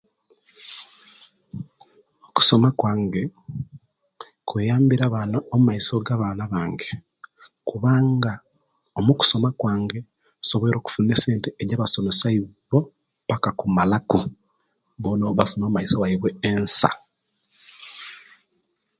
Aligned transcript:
Okusoma 2.27 2.67
kwange 2.79 3.23
kuyambire 4.47 5.03
abaana 5.05 5.37
omaiso 5.55 5.95
ya 6.07 6.15
baana 6.21 6.43
bange 6.53 6.89
kubanga 7.67 8.33
omukusoma 8.99 9.49
kwange 9.59 9.99
nsobwoire 10.41 10.77
okufuna 10.79 11.11
esente 11.15 11.49
ejasomesya 11.61 12.27
ibo 12.37 12.79
paka 13.29 13.49
kumalaku 13.59 14.19
bona 15.01 15.25
bafune 15.37 15.65
emaiso 15.67 15.95
yabwe 16.11 16.29
nsa 16.61 16.91